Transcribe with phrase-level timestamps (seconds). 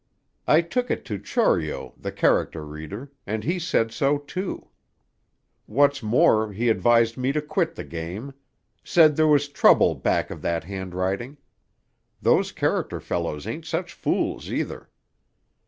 [0.47, 4.69] I took it to Chorio, the character reader, and he said so, too.
[5.67, 8.33] What's more, he advised me to quit the game.
[8.83, 11.37] Said there was trouble back of that handwriting.
[12.19, 14.89] Those character fellows ain't such fools, either!